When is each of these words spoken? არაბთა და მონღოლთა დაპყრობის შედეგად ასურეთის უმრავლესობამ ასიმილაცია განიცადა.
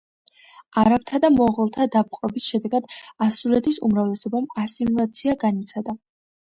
არაბთა 0.83 1.19
და 1.25 1.29
მონღოლთა 1.33 1.87
დაპყრობის 1.97 2.47
შედეგად 2.55 2.91
ასურეთის 3.29 3.81
უმრავლესობამ 3.91 4.53
ასიმილაცია 4.67 5.41
განიცადა. 5.47 6.01